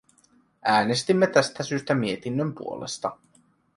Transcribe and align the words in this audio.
Äänestimme 0.65 1.27
tästä 1.27 1.63
syystä 1.63 1.95
mietinnön 1.95 2.53
puolesta. 2.53 3.17